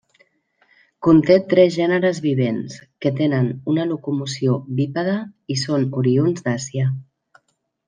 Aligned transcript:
Conté 1.07 1.35
tres 1.51 1.67
gèneres 1.75 2.21
vivents, 2.23 2.79
que 3.05 3.11
tenen 3.21 3.51
una 3.75 3.87
locomoció 3.91 4.57
bípeda 4.81 5.17
i 5.57 5.61
són 5.67 5.89
oriünds 6.05 6.49
d'Àsia. 6.49 6.91